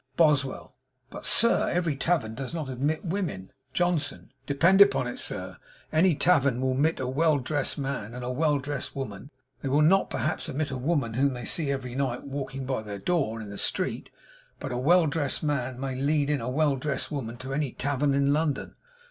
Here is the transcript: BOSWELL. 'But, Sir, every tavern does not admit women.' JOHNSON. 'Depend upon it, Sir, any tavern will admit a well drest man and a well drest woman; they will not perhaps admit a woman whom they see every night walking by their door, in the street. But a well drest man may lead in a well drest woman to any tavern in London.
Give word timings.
BOSWELL. 0.17 0.75
'But, 1.11 1.27
Sir, 1.27 1.69
every 1.69 1.95
tavern 1.95 2.33
does 2.33 2.55
not 2.55 2.69
admit 2.69 3.05
women.' 3.05 3.51
JOHNSON. 3.73 4.31
'Depend 4.47 4.81
upon 4.81 5.05
it, 5.05 5.19
Sir, 5.19 5.57
any 5.93 6.15
tavern 6.15 6.59
will 6.59 6.71
admit 6.71 6.99
a 6.99 7.05
well 7.05 7.37
drest 7.37 7.77
man 7.77 8.15
and 8.15 8.25
a 8.25 8.31
well 8.31 8.57
drest 8.57 8.95
woman; 8.95 9.29
they 9.61 9.69
will 9.69 9.83
not 9.83 10.09
perhaps 10.09 10.49
admit 10.49 10.71
a 10.71 10.75
woman 10.75 11.13
whom 11.13 11.35
they 11.35 11.45
see 11.45 11.69
every 11.69 11.93
night 11.93 12.23
walking 12.23 12.65
by 12.65 12.81
their 12.81 12.97
door, 12.97 13.39
in 13.39 13.51
the 13.51 13.59
street. 13.59 14.09
But 14.59 14.71
a 14.71 14.77
well 14.79 15.05
drest 15.05 15.43
man 15.43 15.79
may 15.79 15.93
lead 15.93 16.31
in 16.31 16.41
a 16.41 16.49
well 16.49 16.77
drest 16.77 17.11
woman 17.11 17.37
to 17.37 17.53
any 17.53 17.71
tavern 17.71 18.15
in 18.15 18.33
London. 18.33 18.73